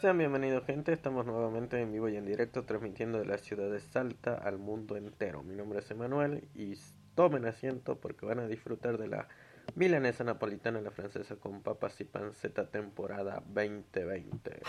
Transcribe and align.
Sean 0.00 0.16
bienvenidos 0.16 0.64
gente, 0.64 0.92
estamos 0.92 1.26
nuevamente 1.26 1.80
en 1.80 1.90
vivo 1.90 2.08
y 2.08 2.16
en 2.16 2.24
directo 2.24 2.64
transmitiendo 2.64 3.18
de 3.18 3.24
la 3.24 3.36
ciudad 3.36 3.68
de 3.68 3.80
Salta 3.80 4.34
al 4.34 4.56
mundo 4.56 4.96
entero. 4.96 5.42
Mi 5.42 5.56
nombre 5.56 5.80
es 5.80 5.90
Emanuel 5.90 6.46
y 6.54 6.74
tomen 7.16 7.46
asiento 7.46 7.98
porque 7.98 8.24
van 8.24 8.38
a 8.38 8.46
disfrutar 8.46 8.96
de 8.96 9.08
la 9.08 9.26
milanesa 9.74 10.22
napolitana 10.22 10.80
la 10.80 10.92
francesa 10.92 11.34
con 11.34 11.62
papas 11.62 12.00
y 12.00 12.04
panceta 12.04 12.70
temporada 12.70 13.42
2020. 13.48 14.60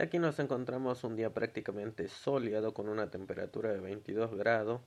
Aquí 0.00 0.18
nos 0.18 0.38
encontramos 0.38 1.04
un 1.04 1.14
día 1.14 1.34
prácticamente 1.34 2.08
soleado 2.08 2.72
con 2.72 2.88
una 2.88 3.10
temperatura 3.10 3.70
de 3.70 3.80
22 3.80 4.34
grados. 4.34 4.80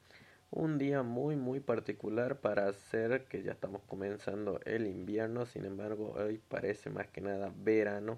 Un 0.49 0.79
día 0.79 1.03
muy 1.03 1.35
muy 1.35 1.59
particular 1.59 2.37
para 2.39 2.67
hacer 2.67 3.25
que 3.25 3.43
ya 3.43 3.51
estamos 3.51 3.83
comenzando 3.83 4.59
el 4.65 4.87
invierno. 4.87 5.45
Sin 5.45 5.65
embargo, 5.65 6.15
hoy 6.17 6.41
parece 6.49 6.89
más 6.89 7.05
que 7.09 7.21
nada 7.21 7.53
verano 7.55 8.17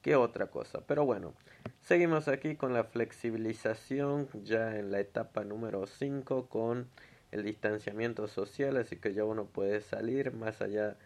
que 0.00 0.16
otra 0.16 0.46
cosa. 0.46 0.80
Pero 0.86 1.04
bueno, 1.04 1.34
seguimos 1.82 2.26
aquí 2.26 2.56
con 2.56 2.72
la 2.72 2.84
flexibilización 2.84 4.26
ya 4.42 4.78
en 4.78 4.90
la 4.90 5.00
etapa 5.00 5.44
número 5.44 5.86
5 5.86 6.48
con 6.48 6.88
el 7.32 7.44
distanciamiento 7.44 8.28
social. 8.28 8.78
Así 8.78 8.96
que 8.96 9.12
ya 9.12 9.26
uno 9.26 9.44
puede 9.44 9.82
salir 9.82 10.32
más 10.32 10.62
allá 10.62 10.96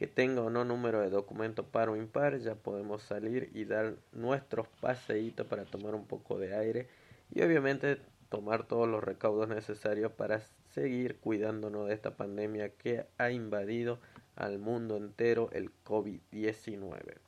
que 0.00 0.06
tenga 0.06 0.40
o 0.40 0.48
no 0.48 0.64
número 0.64 1.02
de 1.02 1.10
documento 1.10 1.66
par 1.66 1.90
o 1.90 1.94
impar, 1.94 2.38
ya 2.38 2.54
podemos 2.54 3.02
salir 3.02 3.50
y 3.52 3.66
dar 3.66 3.96
nuestros 4.12 4.66
paseitos 4.80 5.46
para 5.46 5.66
tomar 5.66 5.94
un 5.94 6.06
poco 6.06 6.38
de 6.38 6.56
aire 6.56 6.88
y 7.30 7.42
obviamente 7.42 7.98
tomar 8.30 8.66
todos 8.66 8.88
los 8.88 9.04
recaudos 9.04 9.46
necesarios 9.50 10.10
para 10.12 10.40
seguir 10.70 11.16
cuidándonos 11.16 11.86
de 11.86 11.92
esta 11.92 12.16
pandemia 12.16 12.70
que 12.70 13.04
ha 13.18 13.30
invadido 13.30 13.98
al 14.36 14.58
mundo 14.58 14.96
entero 14.96 15.50
el 15.52 15.70
COVID-19. 15.84 17.18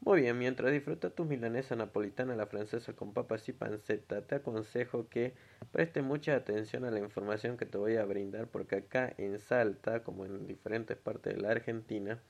Muy 0.00 0.22
bien, 0.22 0.38
mientras 0.38 0.72
disfrutas 0.72 1.12
tu 1.14 1.24
milanesa 1.24 1.74
napolitana, 1.74 2.36
la 2.36 2.46
francesa 2.46 2.92
con 2.94 3.12
papas 3.12 3.48
y 3.48 3.52
panceta, 3.52 4.22
te 4.22 4.36
aconsejo 4.36 5.08
que 5.08 5.34
preste 5.72 6.02
mucha 6.02 6.36
atención 6.36 6.84
a 6.84 6.90
la 6.90 7.00
información 7.00 7.56
que 7.56 7.66
te 7.66 7.78
voy 7.78 7.96
a 7.96 8.04
brindar, 8.04 8.46
porque 8.46 8.76
acá 8.76 9.12
en 9.18 9.38
Salta, 9.40 10.04
como 10.04 10.24
en 10.24 10.46
diferentes 10.46 10.96
partes 10.96 11.34
de 11.34 11.40
la 11.42 11.50
Argentina, 11.50 12.20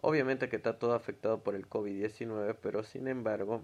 obviamente 0.00 0.48
que 0.48 0.56
está 0.56 0.78
todo 0.78 0.94
afectado 0.94 1.42
por 1.42 1.54
el 1.54 1.68
COVID-19, 1.68 2.56
pero 2.60 2.82
sin 2.82 3.06
embargo, 3.06 3.62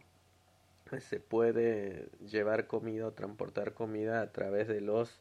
se 1.00 1.18
puede 1.18 2.08
llevar 2.20 2.68
comida 2.68 3.08
o 3.08 3.12
transportar 3.12 3.74
comida 3.74 4.22
a 4.22 4.30
través 4.30 4.68
de 4.68 4.80
los 4.80 5.20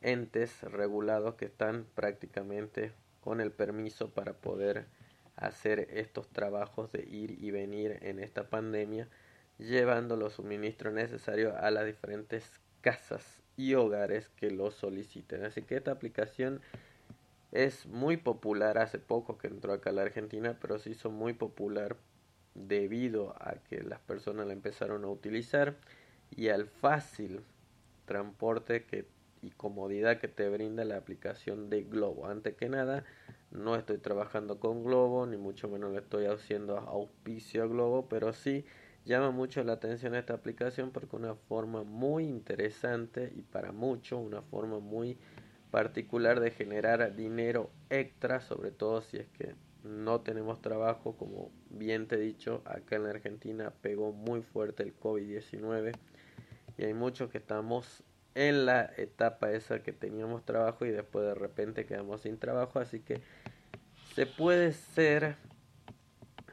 entes 0.00 0.62
regulados 0.62 1.34
que 1.34 1.44
están 1.44 1.86
prácticamente 1.94 2.92
con 3.20 3.42
el 3.42 3.52
permiso 3.52 4.08
para 4.10 4.32
poder 4.32 4.86
hacer 5.38 5.88
estos 5.92 6.28
trabajos 6.28 6.92
de 6.92 7.02
ir 7.02 7.42
y 7.42 7.50
venir 7.50 7.98
en 8.02 8.18
esta 8.18 8.48
pandemia, 8.48 9.08
llevando 9.58 10.16
los 10.16 10.34
suministros 10.34 10.92
necesarios 10.92 11.54
a 11.56 11.70
las 11.70 11.86
diferentes 11.86 12.60
casas 12.80 13.40
y 13.56 13.74
hogares 13.74 14.28
que 14.36 14.50
lo 14.50 14.70
soliciten. 14.70 15.44
Así 15.44 15.62
que 15.62 15.76
esta 15.76 15.92
aplicación 15.92 16.60
es 17.52 17.86
muy 17.86 18.16
popular, 18.16 18.78
hace 18.78 18.98
poco 18.98 19.38
que 19.38 19.48
entró 19.48 19.72
acá 19.72 19.90
a 19.90 19.94
la 19.94 20.02
Argentina, 20.02 20.56
pero 20.60 20.78
se 20.78 20.90
hizo 20.90 21.10
muy 21.10 21.32
popular 21.32 21.96
debido 22.54 23.34
a 23.40 23.54
que 23.68 23.82
las 23.82 24.00
personas 24.00 24.46
la 24.46 24.52
empezaron 24.52 25.04
a 25.04 25.08
utilizar 25.08 25.76
y 26.30 26.48
al 26.48 26.66
fácil 26.66 27.40
transporte 28.06 28.84
que 28.84 29.06
y 29.42 29.50
comodidad 29.50 30.18
que 30.18 30.28
te 30.28 30.48
brinda 30.48 30.84
la 30.84 30.96
aplicación 30.96 31.70
de 31.70 31.82
Globo. 31.84 32.26
Antes 32.26 32.54
que 32.54 32.68
nada, 32.68 33.04
no 33.50 33.76
estoy 33.76 33.98
trabajando 33.98 34.58
con 34.60 34.84
Globo, 34.84 35.26
ni 35.26 35.36
mucho 35.36 35.68
menos 35.68 35.92
le 35.92 35.98
estoy 35.98 36.26
haciendo 36.26 36.78
auspicio 36.78 37.62
a 37.62 37.66
Globo, 37.66 38.08
pero 38.08 38.32
sí 38.32 38.64
llama 39.04 39.30
mucho 39.30 39.64
la 39.64 39.74
atención 39.74 40.14
esta 40.14 40.34
aplicación 40.34 40.90
porque 40.90 41.16
una 41.16 41.34
forma 41.34 41.82
muy 41.82 42.24
interesante 42.24 43.32
y 43.34 43.42
para 43.42 43.72
mucho 43.72 44.18
una 44.18 44.42
forma 44.42 44.80
muy 44.80 45.16
particular 45.70 46.40
de 46.40 46.50
generar 46.50 47.14
dinero 47.14 47.70
extra, 47.90 48.40
sobre 48.40 48.70
todo 48.70 49.00
si 49.00 49.18
es 49.18 49.28
que 49.28 49.54
no 49.82 50.20
tenemos 50.20 50.60
trabajo, 50.60 51.16
como 51.16 51.50
bien 51.70 52.06
te 52.06 52.16
he 52.16 52.20
dicho, 52.20 52.62
acá 52.64 52.96
en 52.96 53.04
la 53.04 53.10
Argentina 53.10 53.72
pegó 53.80 54.12
muy 54.12 54.42
fuerte 54.42 54.82
el 54.82 54.98
COVID-19 54.98 55.92
y 56.76 56.84
hay 56.84 56.94
muchos 56.94 57.30
que 57.30 57.38
estamos 57.38 58.02
en 58.38 58.66
la 58.66 58.92
etapa 58.96 59.50
esa 59.50 59.82
que 59.82 59.92
teníamos 59.92 60.44
trabajo 60.44 60.86
y 60.86 60.90
después 60.90 61.26
de 61.26 61.34
repente 61.34 61.86
quedamos 61.86 62.20
sin 62.20 62.38
trabajo. 62.38 62.78
Así 62.78 63.00
que 63.00 63.20
se 64.14 64.26
puede 64.26 64.70
ser 64.72 65.34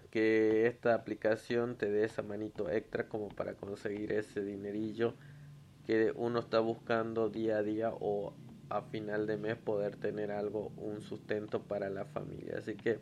que 0.09 0.66
esta 0.66 0.95
aplicación 0.95 1.75
te 1.78 1.91
dé 1.91 2.06
esa 2.06 2.24
manito 2.24 2.72
extra 2.72 3.07
como 3.07 3.29
para 3.29 3.53
conseguir 3.53 4.13
ese 4.13 4.44
dinerillo 4.44 5.13
que 5.85 6.12
uno 6.16 6.40
está 6.40 6.59
buscando 6.59 7.29
día 7.29 7.57
a 7.57 7.63
día 7.63 7.91
o 7.91 8.34
a 8.69 8.81
final 8.81 9.28
de 9.28 9.38
mes 9.38 9.56
poder 9.56 9.95
tener 9.95 10.31
algo, 10.31 10.72
un 10.78 11.01
sustento 11.03 11.62
para 11.62 11.91
la 11.91 12.06
familia. 12.06 12.56
Así 12.57 12.74
que 12.74 12.97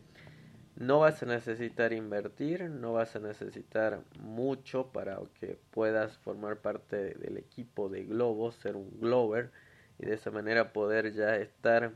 no 0.76 1.00
vas 1.00 1.22
a 1.22 1.26
necesitar 1.26 1.94
invertir, 1.94 2.70
no 2.70 2.94
vas 2.94 3.16
a 3.16 3.20
necesitar 3.20 4.02
mucho 4.20 4.88
para 4.92 5.20
que 5.40 5.60
puedas 5.72 6.18
formar 6.18 6.58
parte 6.58 7.14
del 7.16 7.38
equipo 7.38 7.90
de 7.90 8.06
Globo, 8.06 8.52
ser 8.52 8.76
un 8.76 9.00
Glover 9.00 9.52
y 10.00 10.06
de 10.06 10.16
esa 10.16 10.32
manera 10.32 10.74
poder 10.74 11.14
ya 11.14 11.36
estar 11.38 11.94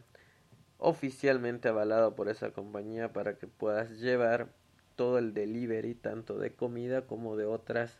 oficialmente 0.77 1.69
avalado 1.69 2.15
por 2.15 2.29
esa 2.29 2.51
compañía 2.51 3.11
para 3.13 3.38
que 3.38 3.47
puedas 3.47 3.99
llevar 3.99 4.49
todo 4.95 5.17
el 5.17 5.33
delivery 5.33 5.95
tanto 5.95 6.38
de 6.38 6.53
comida 6.53 7.07
como 7.07 7.35
de 7.35 7.45
otras 7.45 7.99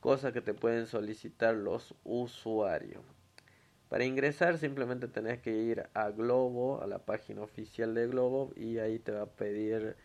cosas 0.00 0.32
que 0.32 0.40
te 0.40 0.54
pueden 0.54 0.86
solicitar 0.86 1.54
los 1.54 1.94
usuarios. 2.04 3.04
Para 3.92 4.06
ingresar 4.06 4.56
simplemente 4.56 5.06
tenés 5.06 5.40
que 5.42 5.50
ir 5.50 5.86
a 5.92 6.08
Globo, 6.08 6.80
a 6.80 6.86
la 6.86 7.00
página 7.00 7.42
oficial 7.42 7.92
de 7.92 8.06
Globo 8.06 8.50
y 8.56 8.78
ahí 8.78 8.98
te 8.98 9.12
va 9.12 9.24
a 9.24 9.26
pedir 9.26 9.96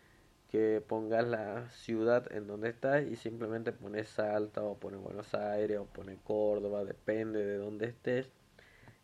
que 0.49 0.83
pongas 0.85 1.25
la 1.25 1.69
ciudad 1.69 2.29
en 2.33 2.47
donde 2.47 2.67
estás 2.67 3.05
y 3.07 3.15
simplemente 3.15 3.71
pones 3.71 4.09
Salta 4.09 4.61
o 4.61 4.77
pones 4.77 4.99
Buenos 4.99 5.33
Aires 5.33 5.79
o 5.79 5.85
pones 5.85 6.19
Córdoba, 6.25 6.83
depende 6.83 7.45
de 7.45 7.55
donde 7.55 7.85
estés. 7.85 8.29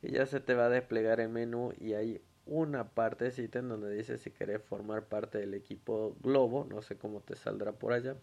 Y 0.01 0.11
ya 0.11 0.25
se 0.25 0.41
te 0.41 0.53
va 0.53 0.65
a 0.65 0.69
desplegar 0.69 1.21
el 1.21 1.29
menú 1.29 1.71
y 1.79 1.93
hay 1.93 2.21
una 2.45 2.89
partecita 2.89 3.59
en 3.59 3.69
donde 3.69 3.89
dice 3.89 4.17
si 4.17 4.31
querés 4.31 4.61
formar 4.63 5.05
parte 5.05 5.37
del 5.37 5.53
equipo 5.53 6.17
Globo, 6.21 6.67
no 6.69 6.81
sé 6.81 6.97
cómo 6.97 7.21
te 7.21 7.37
saldrá 7.37 7.71
por 7.71 7.93
allá. 7.93 8.17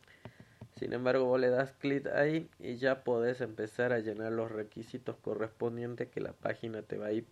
Sin 0.81 0.95
embargo, 0.95 1.27
vos 1.27 1.39
le 1.39 1.51
das 1.51 1.73
clic 1.73 2.07
ahí 2.07 2.49
y 2.59 2.77
ya 2.77 3.05
podés 3.05 3.43
empezar 3.43 3.93
a 3.93 3.99
llenar 3.99 4.33
los 4.33 4.51
requisitos 4.51 5.15
correspondientes 5.17 6.09
que 6.09 6.21
la 6.21 6.33
página 6.33 6.81
te 6.81 6.97
va 6.97 7.09
a 7.09 7.13
ir 7.13 7.27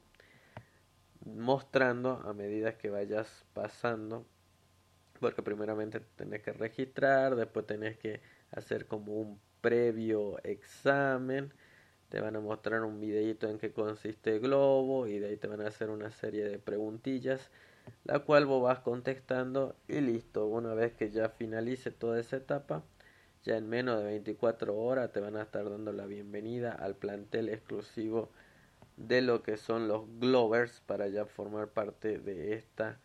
mostrando 1.24 2.20
a 2.26 2.34
medida 2.34 2.76
que 2.76 2.90
vayas 2.90 3.46
pasando. 3.54 4.26
Porque 5.18 5.42
primeramente 5.42 6.00
tenés 6.16 6.42
que 6.42 6.52
registrar, 6.52 7.36
después 7.36 7.66
tenés 7.66 7.96
que 7.96 8.20
hacer 8.50 8.86
como 8.86 9.14
un 9.14 9.40
previo 9.62 10.38
examen. 10.44 11.50
Te 12.10 12.20
van 12.20 12.36
a 12.36 12.40
mostrar 12.40 12.84
un 12.84 13.00
videito 13.00 13.48
en 13.48 13.56
qué 13.56 13.72
consiste 13.72 14.40
Globo 14.40 15.06
y 15.06 15.20
de 15.20 15.28
ahí 15.28 15.36
te 15.38 15.48
van 15.48 15.62
a 15.62 15.68
hacer 15.68 15.88
una 15.88 16.10
serie 16.10 16.44
de 16.44 16.58
preguntillas, 16.58 17.50
la 18.04 18.18
cual 18.18 18.44
vos 18.44 18.62
vas 18.62 18.80
contestando 18.80 19.74
y 19.88 20.02
listo. 20.02 20.44
Una 20.44 20.74
vez 20.74 20.92
que 20.92 21.10
ya 21.10 21.30
finalice 21.30 21.90
toda 21.90 22.20
esa 22.20 22.36
etapa, 22.36 22.84
ya 23.44 23.56
en 23.56 23.68
menos 23.68 23.98
de 23.98 24.04
24 24.04 24.76
horas 24.76 25.12
te 25.12 25.20
van 25.20 25.36
a 25.36 25.42
estar 25.42 25.68
dando 25.68 25.92
la 25.92 26.06
bienvenida 26.06 26.72
al 26.72 26.96
plantel 26.96 27.48
exclusivo 27.48 28.30
de 28.96 29.22
lo 29.22 29.42
que 29.42 29.56
son 29.56 29.88
los 29.88 30.02
Glovers 30.18 30.80
para 30.86 31.08
ya 31.08 31.24
formar 31.24 31.68
parte 31.68 32.18
de 32.18 32.54
esta 32.54 32.98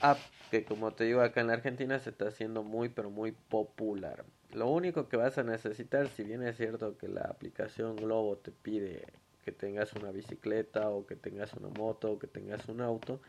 app 0.00 0.18
que 0.50 0.64
como 0.64 0.92
te 0.92 1.04
digo 1.04 1.20
acá 1.20 1.40
en 1.40 1.48
la 1.48 1.54
Argentina 1.54 1.98
se 1.98 2.10
está 2.10 2.28
haciendo 2.28 2.62
muy 2.62 2.88
pero 2.88 3.10
muy 3.10 3.32
popular. 3.32 4.24
Lo 4.52 4.68
único 4.68 5.08
que 5.08 5.16
vas 5.16 5.36
a 5.36 5.42
necesitar, 5.42 6.08
si 6.08 6.24
bien 6.24 6.42
es 6.42 6.56
cierto 6.56 6.96
que 6.96 7.08
la 7.08 7.22
aplicación 7.22 7.96
Globo 7.96 8.36
te 8.36 8.50
pide 8.50 9.04
que 9.44 9.52
tengas 9.52 9.92
una 9.94 10.10
bicicleta 10.10 10.90
o 10.90 11.06
que 11.06 11.16
tengas 11.16 11.52
una 11.54 11.68
moto 11.68 12.12
o 12.12 12.18
que 12.18 12.26
tengas 12.26 12.68
un 12.68 12.80
auto, 12.80 13.20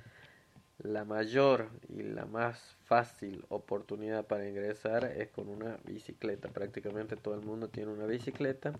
la 0.79 1.03
mayor 1.03 1.69
y 1.89 2.03
la 2.03 2.25
más 2.25 2.77
fácil 2.85 3.45
oportunidad 3.49 4.25
para 4.25 4.47
ingresar 4.47 5.05
es 5.05 5.29
con 5.29 5.49
una 5.49 5.77
bicicleta. 5.83 6.49
Prácticamente 6.49 7.15
todo 7.15 7.35
el 7.35 7.41
mundo 7.41 7.67
tiene 7.67 7.91
una 7.91 8.05
bicicleta 8.05 8.73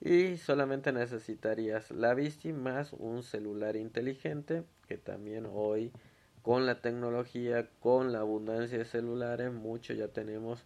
y 0.00 0.36
solamente 0.36 0.92
necesitarías 0.92 1.90
la 1.90 2.14
bici 2.14 2.52
más 2.52 2.92
un 2.92 3.22
celular 3.22 3.76
inteligente 3.76 4.64
que 4.86 4.98
también 4.98 5.46
hoy 5.50 5.90
con 6.42 6.66
la 6.66 6.80
tecnología, 6.80 7.68
con 7.80 8.12
la 8.12 8.20
abundancia 8.20 8.78
de 8.78 8.84
celulares, 8.84 9.52
muchos 9.52 9.96
ya 9.96 10.08
tenemos 10.08 10.64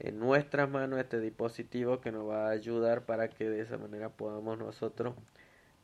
en 0.00 0.18
nuestras 0.18 0.68
manos 0.68 0.98
este 0.98 1.20
dispositivo 1.20 2.00
que 2.00 2.12
nos 2.12 2.28
va 2.28 2.48
a 2.48 2.50
ayudar 2.50 3.06
para 3.06 3.28
que 3.28 3.48
de 3.48 3.60
esa 3.60 3.78
manera 3.78 4.10
podamos 4.10 4.58
nosotros 4.58 5.14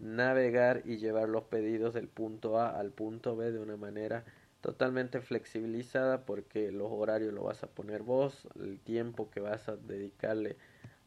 navegar 0.05 0.83
y 0.85 0.99
llevar 0.99 1.29
los 1.29 1.45
pedidos 1.45 1.95
del 1.95 2.09
punto 2.09 2.61
A 2.61 2.79
al 2.79 2.91
punto 2.91 3.37
B 3.37 3.51
de 3.51 3.59
una 3.59 3.77
manera 3.77 4.25
totalmente 4.61 5.21
flexibilizada 5.21 6.25
porque 6.25 6.71
los 6.71 6.89
horarios 6.91 7.33
lo 7.33 7.45
vas 7.45 7.62
a 7.65 7.67
poner 7.67 8.03
vos, 8.03 8.47
el 8.61 8.79
tiempo 8.79 9.31
que 9.31 9.41
vas 9.41 9.69
a 9.69 9.77
dedicarle 9.77 10.56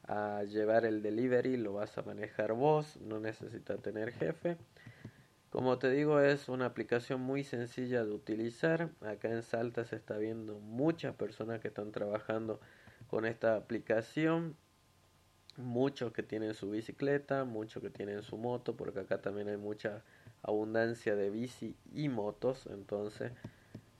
a 0.08 0.44
llevar 0.44 0.86
el 0.86 1.02
delivery 1.02 1.58
lo 1.58 1.74
vas 1.74 1.98
a 1.98 2.02
manejar 2.02 2.54
vos, 2.54 2.98
no 3.02 3.20
necesitas 3.20 3.82
tener 3.82 4.12
jefe. 4.12 4.58
Como 5.50 5.78
te 5.80 5.90
digo, 5.90 6.20
es 6.20 6.50
una 6.50 6.66
aplicación 6.66 7.22
muy 7.22 7.44
sencilla 7.44 8.04
de 8.04 8.12
utilizar. 8.12 8.90
Acá 9.02 9.30
en 9.30 9.44
Salta 9.44 9.86
se 9.86 9.96
está 9.96 10.18
viendo 10.18 10.60
muchas 10.60 11.16
personas 11.16 11.62
que 11.62 11.70
están 11.70 11.92
trabajando 11.92 12.60
con 13.10 13.26
esta 13.26 13.56
aplicación. 13.56 14.56
Muchos 15.58 16.14
que 16.14 16.24
tienen 16.24 16.54
su 16.54 16.70
bicicleta, 16.70 17.44
muchos 17.44 17.82
que 17.84 17.90
tienen 17.90 18.22
su 18.22 18.38
moto, 18.38 18.76
porque 18.78 19.02
acá 19.02 19.22
también 19.22 19.50
hay 19.50 19.58
mucha 19.58 20.04
abundancia 20.44 21.16
de 21.16 21.30
bici 21.30 21.76
y 21.94 22.10
motos. 22.10 22.68
Entonces, 22.68 23.32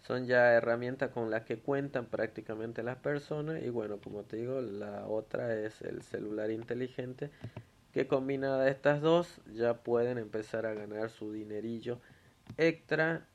son 0.08 0.26
ya 0.26 0.54
herramientas 0.54 1.12
con 1.12 1.30
las 1.30 1.44
que 1.44 1.60
cuentan 1.60 2.06
prácticamente 2.06 2.82
las 2.82 2.98
personas 2.98 3.62
y 3.62 3.70
bueno 3.70 3.98
como 3.98 4.24
te 4.24 4.38
digo 4.38 4.62
la 4.62 5.06
otra 5.06 5.54
es 5.54 5.82
el 5.82 6.02
celular 6.02 6.50
inteligente 6.50 7.30
que 7.92 8.08
combinada 8.08 8.70
estas 8.70 9.02
dos 9.02 9.42
ya 9.54 9.74
pueden 9.84 10.18
empezar 10.18 10.66
a 10.66 10.74
ganar 10.74 11.10
su 11.10 11.34
dinerillo 11.34 12.00
extra 12.56 13.28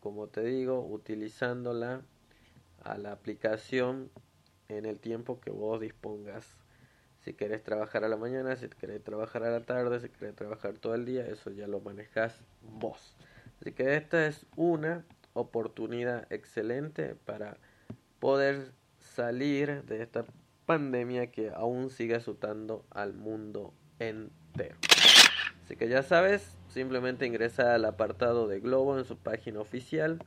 como 0.00 0.28
te 0.28 0.42
digo 0.42 0.80
utilizándola 0.80 2.00
a 2.82 2.96
la 2.96 3.12
aplicación 3.12 4.10
en 4.68 4.86
el 4.86 4.98
tiempo 4.98 5.40
que 5.40 5.50
vos 5.50 5.78
dispongas 5.78 6.56
si 7.24 7.34
querés 7.34 7.62
trabajar 7.62 8.04
a 8.04 8.08
la 8.08 8.16
mañana 8.16 8.56
si 8.56 8.68
querés 8.68 9.02
trabajar 9.02 9.44
a 9.44 9.50
la 9.50 9.60
tarde 9.60 10.00
si 10.00 10.08
querés 10.08 10.34
trabajar 10.34 10.74
todo 10.74 10.94
el 10.94 11.04
día 11.04 11.26
eso 11.26 11.50
ya 11.50 11.66
lo 11.66 11.80
manejas 11.80 12.40
vos 12.62 13.16
así 13.60 13.72
que 13.72 13.96
esta 13.96 14.26
es 14.26 14.46
una 14.56 15.04
oportunidad 15.32 16.26
excelente 16.30 17.14
para 17.24 17.56
poder 18.20 18.72
salir 18.98 19.84
de 19.84 20.02
esta 20.02 20.24
pandemia 20.66 21.30
que 21.30 21.50
aún 21.50 21.90
sigue 21.90 22.14
azotando 22.14 22.84
al 22.90 23.12
mundo 23.12 23.74
entero. 23.98 24.76
Así 25.62 25.76
que 25.76 25.88
ya 25.88 26.02
sabes, 26.02 26.56
simplemente 26.68 27.26
ingresa 27.26 27.74
al 27.74 27.84
apartado 27.84 28.48
de 28.48 28.60
Globo 28.60 28.98
en 28.98 29.04
su 29.04 29.16
página 29.16 29.60
oficial 29.60 30.18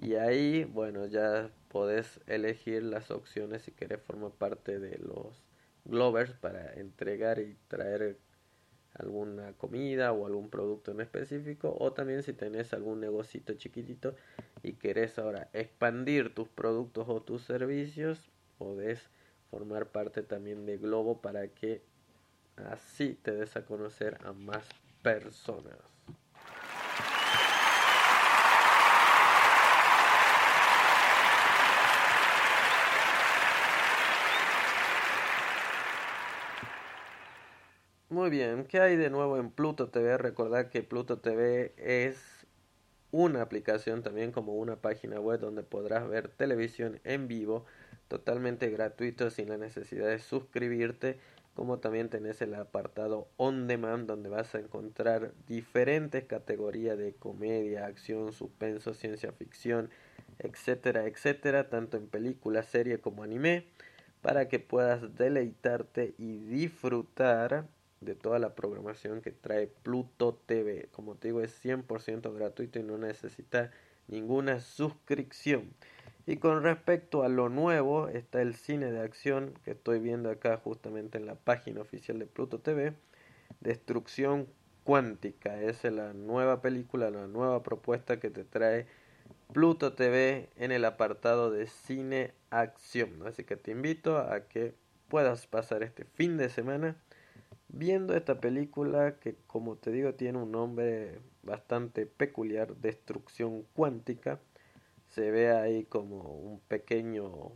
y 0.00 0.14
ahí, 0.14 0.64
bueno, 0.64 1.06
ya 1.06 1.50
podés 1.68 2.20
elegir 2.26 2.82
las 2.82 3.10
opciones 3.10 3.62
si 3.62 3.72
querés 3.72 4.00
formar 4.02 4.30
parte 4.32 4.78
de 4.78 4.98
los 4.98 5.42
Glovers 5.84 6.32
para 6.32 6.74
entregar 6.74 7.38
y 7.38 7.56
traer 7.68 8.18
alguna 8.94 9.52
comida 9.54 10.12
o 10.12 10.26
algún 10.26 10.50
producto 10.50 10.90
en 10.90 11.00
específico 11.00 11.76
o 11.78 11.92
también 11.92 12.22
si 12.22 12.32
tenés 12.32 12.72
algún 12.72 13.00
negocito 13.00 13.54
chiquitito 13.54 14.14
y 14.62 14.72
querés 14.74 15.18
ahora 15.18 15.48
expandir 15.52 16.34
tus 16.34 16.48
productos 16.48 17.08
o 17.08 17.22
tus 17.22 17.42
servicios 17.42 18.30
podés 18.58 19.08
formar 19.50 19.86
parte 19.86 20.22
también 20.22 20.66
de 20.66 20.76
Globo 20.76 21.20
para 21.20 21.48
que 21.48 21.82
así 22.56 23.14
te 23.14 23.32
des 23.32 23.56
a 23.56 23.64
conocer 23.64 24.18
a 24.24 24.32
más 24.32 24.68
personas. 25.02 25.89
Muy 38.10 38.28
bien, 38.28 38.64
¿qué 38.64 38.80
hay 38.80 38.96
de 38.96 39.08
nuevo 39.08 39.36
en 39.38 39.52
Pluto 39.52 39.88
TV? 39.88 40.18
Recordad 40.18 40.68
que 40.68 40.82
Pluto 40.82 41.18
TV 41.20 41.72
es 41.76 42.44
una 43.12 43.40
aplicación 43.40 44.02
también 44.02 44.32
como 44.32 44.54
una 44.54 44.74
página 44.74 45.20
web 45.20 45.38
donde 45.38 45.62
podrás 45.62 46.08
ver 46.08 46.26
televisión 46.26 46.98
en 47.04 47.28
vivo 47.28 47.66
totalmente 48.08 48.68
gratuito 48.68 49.30
sin 49.30 49.48
la 49.48 49.58
necesidad 49.58 50.08
de 50.08 50.18
suscribirte 50.18 51.20
como 51.54 51.78
también 51.78 52.08
tenés 52.08 52.42
el 52.42 52.56
apartado 52.56 53.28
on 53.36 53.68
demand 53.68 54.08
donde 54.08 54.28
vas 54.28 54.56
a 54.56 54.58
encontrar 54.58 55.32
diferentes 55.46 56.24
categorías 56.24 56.98
de 56.98 57.14
comedia, 57.14 57.86
acción, 57.86 58.32
suspenso, 58.32 58.92
ciencia 58.92 59.30
ficción, 59.30 59.88
etcétera, 60.40 61.04
etcétera, 61.04 61.70
tanto 61.70 61.96
en 61.96 62.08
película, 62.08 62.64
serie 62.64 62.98
como 62.98 63.22
anime, 63.22 63.68
para 64.20 64.48
que 64.48 64.58
puedas 64.58 65.14
deleitarte 65.14 66.16
y 66.18 66.38
disfrutar 66.38 67.68
de 68.00 68.14
toda 68.14 68.38
la 68.38 68.54
programación 68.54 69.20
que 69.20 69.30
trae 69.30 69.66
Pluto 69.66 70.34
TV. 70.46 70.88
Como 70.92 71.16
te 71.16 71.28
digo, 71.28 71.42
es 71.42 71.64
100% 71.64 72.34
gratuito 72.34 72.78
y 72.78 72.82
no 72.82 72.96
necesita 72.96 73.70
ninguna 74.08 74.60
suscripción. 74.60 75.74
Y 76.26 76.36
con 76.36 76.62
respecto 76.62 77.22
a 77.22 77.28
lo 77.28 77.48
nuevo, 77.48 78.08
está 78.08 78.40
el 78.40 78.54
cine 78.54 78.90
de 78.90 79.00
acción 79.00 79.54
que 79.64 79.72
estoy 79.72 79.98
viendo 79.98 80.30
acá 80.30 80.56
justamente 80.56 81.18
en 81.18 81.26
la 81.26 81.34
página 81.34 81.80
oficial 81.80 82.18
de 82.18 82.26
Pluto 82.26 82.60
TV. 82.60 82.94
Destrucción 83.60 84.46
cuántica. 84.84 85.60
es 85.60 85.84
la 85.84 86.14
nueva 86.14 86.62
película, 86.62 87.10
la 87.10 87.26
nueva 87.26 87.62
propuesta 87.62 88.18
que 88.18 88.30
te 88.30 88.44
trae 88.44 88.86
Pluto 89.52 89.92
TV 89.92 90.48
en 90.56 90.72
el 90.72 90.84
apartado 90.84 91.50
de 91.50 91.66
cine 91.66 92.32
acción. 92.50 93.26
Así 93.26 93.44
que 93.44 93.56
te 93.56 93.72
invito 93.72 94.18
a 94.18 94.46
que 94.48 94.74
puedas 95.08 95.46
pasar 95.46 95.82
este 95.82 96.04
fin 96.04 96.36
de 96.36 96.48
semana 96.48 96.96
viendo 97.72 98.14
esta 98.14 98.40
película 98.40 99.16
que 99.18 99.36
como 99.46 99.76
te 99.76 99.90
digo 99.90 100.14
tiene 100.14 100.38
un 100.38 100.52
nombre 100.52 101.20
bastante 101.42 102.06
peculiar, 102.06 102.76
Destrucción 102.76 103.62
Cuántica. 103.74 104.40
Se 105.08 105.30
ve 105.30 105.50
ahí 105.50 105.84
como 105.84 106.22
un 106.22 106.60
pequeño 106.60 107.52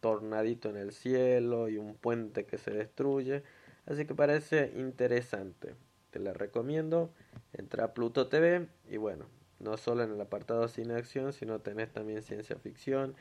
tornadito 0.00 0.68
en 0.70 0.76
el 0.76 0.92
cielo 0.92 1.68
y 1.68 1.78
un 1.78 1.94
puente 1.94 2.46
que 2.46 2.58
se 2.58 2.72
destruye. 2.72 3.42
Así 3.86 4.06
que 4.06 4.14
parece 4.14 4.72
interesante. 4.76 5.74
Te 6.10 6.18
la 6.18 6.32
recomiendo. 6.32 7.12
Entra 7.52 7.84
a 7.84 7.94
Pluto 7.94 8.28
TV 8.28 8.68
y 8.88 8.96
bueno, 8.96 9.26
no 9.60 9.76
solo 9.76 10.02
en 10.02 10.12
el 10.12 10.20
apartado 10.20 10.66
cine 10.68 10.94
acción, 10.94 11.32
sino 11.32 11.60
tenés 11.60 11.92
también 11.92 12.22
ciencia 12.22 12.56
ficción 12.56 13.14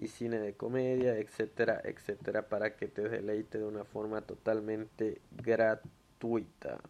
y 0.00 0.08
cine 0.08 0.38
de 0.38 0.54
comedia, 0.54 1.18
etcétera, 1.18 1.80
etcétera, 1.84 2.48
para 2.48 2.74
que 2.74 2.88
te 2.88 3.08
deleite 3.08 3.58
de 3.58 3.66
una 3.66 3.84
forma 3.84 4.22
totalmente 4.22 5.20
gratuita. 5.30 6.80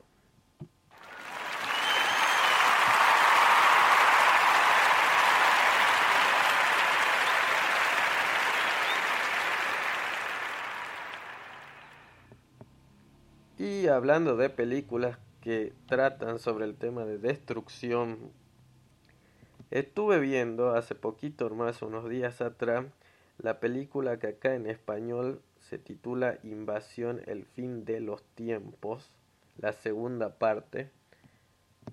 Y 13.58 13.88
hablando 13.88 14.36
de 14.36 14.50
películas 14.50 15.18
que 15.40 15.72
tratan 15.86 16.38
sobre 16.38 16.64
el 16.64 16.76
tema 16.76 17.04
de 17.04 17.18
destrucción 17.18 18.32
Estuve 19.70 20.18
viendo 20.18 20.74
hace 20.74 20.96
poquito, 20.96 21.48
más 21.50 21.80
unos 21.82 22.08
días 22.08 22.40
atrás, 22.40 22.86
la 23.38 23.60
película 23.60 24.18
que 24.18 24.26
acá 24.26 24.56
en 24.56 24.66
español 24.66 25.42
se 25.60 25.78
titula 25.78 26.40
Invasión, 26.42 27.22
el 27.26 27.44
fin 27.44 27.84
de 27.84 28.00
los 28.00 28.20
tiempos, 28.34 29.12
la 29.58 29.72
segunda 29.72 30.38
parte. 30.38 30.90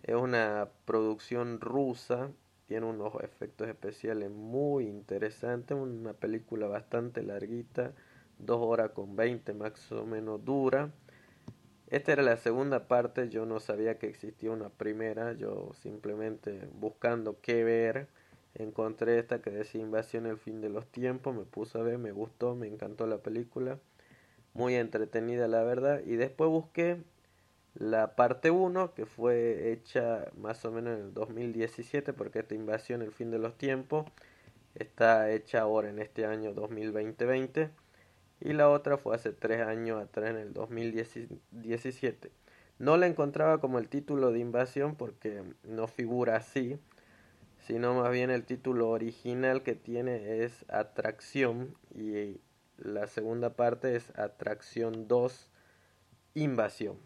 Es 0.02 0.16
una 0.16 0.70
producción 0.86 1.62
rusa, 1.62 2.32
tiene 2.66 2.88
unos 2.88 3.14
efectos 3.22 3.68
especiales 3.68 4.32
muy 4.32 4.88
interesantes, 4.88 5.78
una 5.78 6.14
película 6.14 6.66
bastante 6.68 7.22
larguita, 7.22 7.94
dos 8.40 8.60
horas 8.60 8.90
con 8.90 9.16
veinte 9.16 9.54
más 9.54 9.92
o 9.92 10.04
menos 10.04 10.44
dura 10.44 10.92
esta 11.90 12.12
era 12.12 12.22
la 12.24 12.38
segunda 12.38 12.88
parte, 12.88 13.30
yo 13.30 13.46
no 13.46 13.60
sabía 13.60 13.98
que 13.98 14.08
existía 14.08 14.52
una 14.52 14.70
primera, 14.70 15.34
yo 15.34 15.72
simplemente 15.82 16.68
buscando 16.80 17.40
qué 17.42 17.64
ver, 17.64 18.08
encontré 18.56 19.20
esta 19.20 19.42
que 19.42 19.52
decía 19.52 19.82
Invasión 19.82 20.26
el 20.26 20.38
fin 20.38 20.60
de 20.62 20.70
los 20.70 20.86
tiempos, 20.88 21.36
me 21.36 21.46
puse 21.46 21.78
a 21.78 21.82
ver, 21.82 21.98
me 21.98 22.12
gustó, 22.12 22.56
me 22.56 22.68
encantó 22.68 23.08
la 23.08 23.20
película, 23.20 23.80
muy 24.54 24.76
entretenida 24.76 25.48
la 25.48 25.64
verdad, 25.64 26.02
y 26.06 26.18
después 26.18 26.50
busqué 26.50 26.98
la 27.76 28.16
parte 28.16 28.52
1 28.52 28.94
que 28.94 29.06
fue 29.06 29.72
hecha 29.72 30.26
más 30.38 30.66
o 30.66 30.72
menos 30.72 30.98
en 30.98 31.06
el 31.06 31.14
2017, 31.14 32.12
porque 32.14 32.40
esta 32.40 32.56
Invasión 32.56 33.02
el 33.02 33.12
fin 33.12 33.32
de 33.32 33.40
los 33.40 33.58
tiempos 33.58 34.06
está 34.76 35.32
hecha 35.32 35.62
ahora 35.62 35.90
en 35.90 36.00
este 36.00 36.26
año 36.26 36.54
2020 36.54 37.70
y 38.40 38.54
la 38.54 38.70
otra 38.70 38.98
fue 38.98 39.16
hace 39.16 39.32
tres 39.32 39.62
años 39.62 40.02
atrás 40.02 40.30
en 40.30 40.38
el 40.38 40.54
2017. 40.54 42.32
No 42.80 42.98
la 42.98 43.08
encontraba 43.08 43.60
como 43.60 43.80
el 43.80 43.90
título 43.90 44.32
de 44.32 44.40
invasión 44.40 44.96
porque 44.96 45.44
no 45.64 45.88
figura 45.88 46.36
así, 46.36 46.80
sino 47.60 47.96
más 47.96 48.12
bien 48.12 48.30
el 48.30 48.46
título 48.46 48.90
original 48.90 49.64
que 49.64 49.76
tiene 49.76 50.44
es 50.44 50.66
atracción 50.70 51.76
y 51.96 52.40
la 52.78 53.08
segunda 53.08 53.56
parte 53.56 53.96
es 53.96 54.18
Atracción 54.18 55.08
2, 55.08 55.50
Invasión. 56.36 56.98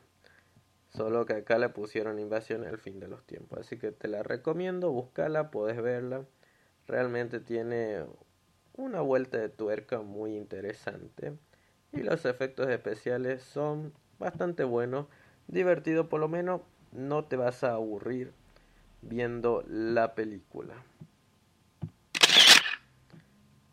Solo 0.89 1.25
que 1.25 1.33
acá 1.33 1.57
le 1.57 1.69
pusieron 1.69 2.19
invasión 2.19 2.65
al 2.65 2.77
fin 2.77 2.99
de 2.99 3.07
los 3.07 3.25
tiempos. 3.25 3.59
Así 3.59 3.77
que 3.77 3.93
te 3.93 4.09
la 4.09 4.23
recomiendo, 4.23 4.91
búscala, 4.91 5.49
puedes 5.49 5.81
verla. 5.81 6.25
Realmente 6.87 7.39
tiene 7.39 8.03
una 8.75 9.01
vuelta 9.01 9.37
de 9.37 9.49
tuerca 9.49 10.01
muy 10.01 10.35
interesante. 10.35 11.33
Y 11.91 12.01
los 12.01 12.25
efectos 12.25 12.69
especiales 12.69 13.43
son 13.43 13.93
bastante 14.19 14.63
buenos. 14.63 15.07
Divertido 15.47 16.09
por 16.09 16.19
lo 16.19 16.27
menos. 16.27 16.61
No 16.91 17.25
te 17.25 17.37
vas 17.37 17.63
a 17.63 17.73
aburrir 17.73 18.33
viendo 19.01 19.63
la 19.67 20.13
película. 20.13 20.75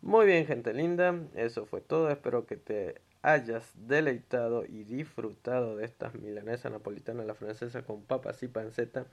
Muy 0.01 0.25
bien, 0.25 0.45
gente 0.45 0.73
linda. 0.73 1.15
Eso 1.35 1.65
fue 1.65 1.81
todo. 1.81 2.09
Espero 2.09 2.45
que 2.45 2.57
te 2.57 3.01
hayas 3.21 3.71
deleitado 3.75 4.65
y 4.65 4.83
disfrutado 4.83 5.75
de 5.75 5.85
estas 5.85 6.15
milanesas 6.15 6.71
napolitanas 6.71 7.25
la 7.25 7.33
francesa 7.33 7.81
con 7.81 8.01
papas 8.01 8.41
y 8.43 8.47
panceta, 8.47 9.05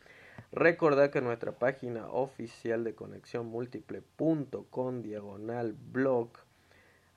recordad 0.53 1.11
que 1.11 1.21
nuestra 1.21 1.53
página 1.53 2.09
oficial 2.09 2.85
de 2.85 2.95
conexión 2.95 3.47
múltiple.com 3.47 5.03
diagonal 5.03 5.75
blog, 5.93 6.29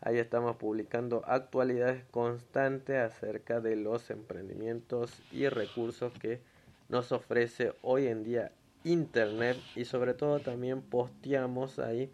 ahí 0.02 0.18
estamos 0.18 0.56
publicando 0.56 1.24
actualidades 1.26 2.04
constantes 2.12 2.98
acerca 2.98 3.60
de 3.62 3.76
los 3.76 4.10
emprendimientos 4.10 5.22
y 5.32 5.48
recursos 5.48 6.12
que 6.14 6.42
nos 6.88 7.12
ofrece 7.12 7.74
hoy 7.84 8.08
en 8.08 8.24
día 8.24 8.52
internet 8.84 9.58
y 9.76 9.86
sobre 9.86 10.14
todo 10.14 10.40
también 10.40 10.82
posteamos 10.82 11.78
ahí 11.78 12.10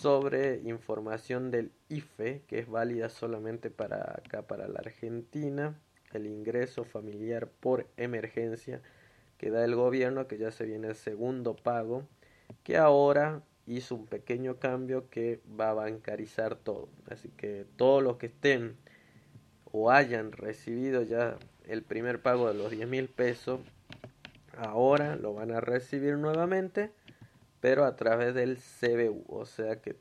sobre 0.00 0.60
información 0.64 1.50
del 1.50 1.70
IFE, 1.88 2.42
que 2.46 2.58
es 2.58 2.68
válida 2.68 3.08
solamente 3.08 3.70
para 3.70 3.96
acá, 4.18 4.42
para 4.42 4.68
la 4.68 4.80
Argentina, 4.80 5.78
el 6.12 6.26
ingreso 6.26 6.84
familiar 6.84 7.48
por 7.48 7.86
emergencia 7.96 8.82
que 9.38 9.50
da 9.50 9.64
el 9.64 9.74
gobierno, 9.74 10.26
que 10.26 10.38
ya 10.38 10.50
se 10.50 10.66
viene 10.66 10.88
el 10.88 10.94
segundo 10.94 11.54
pago, 11.54 12.06
que 12.62 12.76
ahora 12.76 13.42
hizo 13.66 13.94
un 13.94 14.06
pequeño 14.06 14.58
cambio 14.58 15.08
que 15.10 15.40
va 15.58 15.70
a 15.70 15.74
bancarizar 15.74 16.56
todo. 16.56 16.88
Así 17.08 17.28
que 17.30 17.64
todos 17.76 18.02
los 18.02 18.16
que 18.16 18.26
estén 18.26 18.76
o 19.70 19.90
hayan 19.90 20.32
recibido 20.32 21.02
ya 21.02 21.36
el 21.66 21.82
primer 21.82 22.20
pago 22.20 22.48
de 22.48 22.54
los 22.54 22.70
10 22.70 22.88
mil 22.88 23.08
pesos, 23.08 23.60
ahora 24.56 25.16
lo 25.16 25.34
van 25.34 25.50
a 25.50 25.60
recibir 25.60 26.16
nuevamente 26.16 26.90
pero 27.64 27.86
a 27.86 27.96
través 27.96 28.34
del 28.34 28.58
CBU, 28.58 29.24
o 29.26 29.46
sea 29.46 29.80
que 29.80 29.96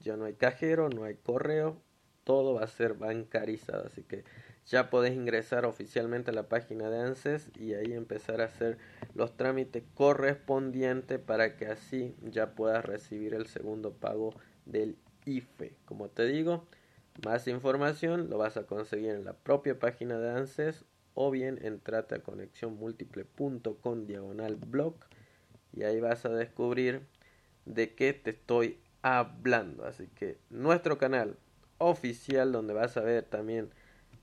ya 0.00 0.18
no 0.18 0.26
hay 0.26 0.34
cajero, 0.34 0.90
no 0.90 1.04
hay 1.04 1.14
correo, 1.14 1.80
todo 2.24 2.52
va 2.52 2.64
a 2.64 2.66
ser 2.66 2.92
bancarizado, 2.92 3.86
así 3.86 4.02
que 4.02 4.24
ya 4.66 4.90
podés 4.90 5.14
ingresar 5.14 5.64
oficialmente 5.64 6.30
a 6.30 6.34
la 6.34 6.50
página 6.50 6.90
de 6.90 7.00
ANSES 7.00 7.52
y 7.58 7.72
ahí 7.72 7.94
empezar 7.94 8.42
a 8.42 8.44
hacer 8.44 8.76
los 9.14 9.34
trámites 9.34 9.82
correspondientes 9.94 11.18
para 11.18 11.56
que 11.56 11.68
así 11.68 12.14
ya 12.20 12.54
puedas 12.54 12.84
recibir 12.84 13.32
el 13.32 13.46
segundo 13.46 13.94
pago 13.94 14.34
del 14.66 14.98
IFE. 15.24 15.74
Como 15.86 16.10
te 16.10 16.26
digo, 16.26 16.66
más 17.24 17.48
información 17.48 18.28
lo 18.28 18.36
vas 18.36 18.58
a 18.58 18.66
conseguir 18.66 19.12
en 19.12 19.24
la 19.24 19.32
propia 19.32 19.78
página 19.78 20.18
de 20.18 20.32
ANSES 20.32 20.84
o 21.14 21.30
bien 21.30 21.58
entrate 21.62 22.16
a 22.16 22.22
conexiónmúltiple.com 22.22 24.04
diagonal 24.04 24.56
blog 24.56 24.96
y 25.76 25.84
ahí 25.84 26.00
vas 26.00 26.24
a 26.24 26.30
descubrir 26.30 27.02
de 27.66 27.94
qué 27.94 28.12
te 28.14 28.30
estoy 28.30 28.78
hablando. 29.02 29.84
Así 29.84 30.08
que 30.14 30.38
nuestro 30.50 30.98
canal 30.98 31.36
oficial 31.78 32.50
donde 32.50 32.74
vas 32.74 32.96
a 32.96 33.02
ver 33.02 33.24
también 33.24 33.70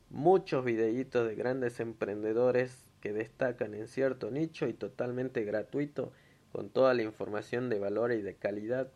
muchos 0.09 0.65
videitos 0.65 1.27
de 1.27 1.35
grandes 1.35 1.79
emprendedores 1.79 2.85
que 2.99 3.13
destacan 3.13 3.73
en 3.73 3.87
cierto 3.87 4.31
nicho 4.31 4.67
y 4.67 4.73
totalmente 4.73 5.43
gratuito 5.43 6.11
con 6.51 6.69
toda 6.69 6.93
la 6.93 7.03
información 7.03 7.69
de 7.69 7.79
valor 7.79 8.11
y 8.11 8.21
de 8.21 8.35
calidad. 8.35 8.91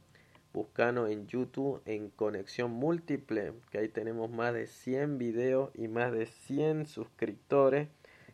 Buscano 0.53 1.07
en 1.07 1.27
YouTube 1.27 1.81
en 1.85 2.09
Conexión 2.09 2.71
Múltiple, 2.71 3.53
que 3.69 3.79
ahí 3.79 3.89
tenemos 3.89 4.31
más 4.31 4.53
de 4.53 4.65
100 4.65 5.17
videos 5.17 5.71
y 5.75 5.87
más 5.87 6.11
de 6.11 6.25
100 6.25 6.87
suscriptores 6.87 7.89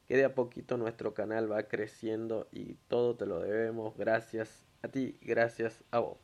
que 0.07 0.17
de 0.17 0.25
a 0.25 0.35
poquito 0.35 0.77
nuestro 0.77 1.13
canal 1.13 1.51
va 1.51 1.63
creciendo 1.63 2.47
y 2.51 2.75
todo 2.87 3.15
te 3.15 3.25
lo 3.25 3.39
debemos 3.39 3.95
gracias 3.97 4.65
a 4.81 4.87
ti, 4.89 5.17
gracias 5.21 5.83
a 5.91 5.99
vos. 5.99 6.17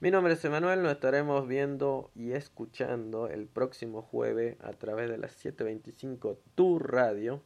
Mi 0.00 0.10
nombre 0.10 0.32
es 0.32 0.44
Emanuel, 0.44 0.82
nos 0.82 0.92
estaremos 0.92 1.46
viendo 1.46 2.10
y 2.16 2.32
escuchando 2.32 3.28
el 3.28 3.46
próximo 3.46 4.02
jueves 4.02 4.56
a 4.60 4.72
través 4.72 5.08
de 5.08 5.18
las 5.18 5.32
725 5.32 6.40
Tu 6.56 6.80
Radio 6.80 7.40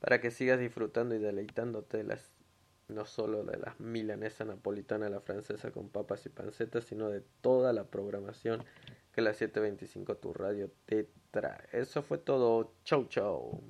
para 0.00 0.20
que 0.20 0.30
sigas 0.30 0.58
disfrutando 0.58 1.14
y 1.14 1.18
deleitándote 1.18 2.02
las 2.02 2.32
no 2.88 3.04
solo 3.04 3.44
de 3.44 3.58
las 3.58 3.78
milanesa 3.80 4.44
napolitana, 4.44 5.08
la 5.08 5.20
francesa 5.20 5.70
con 5.70 5.88
papas 5.88 6.24
y 6.26 6.28
pancetas, 6.28 6.84
sino 6.84 7.08
de 7.08 7.22
toda 7.40 7.72
la 7.72 7.84
programación 7.84 8.64
que 9.12 9.20
la 9.20 9.34
725 9.34 10.16
Tu 10.16 10.32
Radio 10.32 10.70
te 10.86 11.08
trae. 11.30 11.68
Eso 11.72 12.02
fue 12.02 12.18
todo. 12.18 12.72
Chau, 12.84 13.06
chau. 13.08 13.62